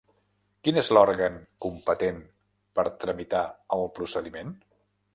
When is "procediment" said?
4.01-4.61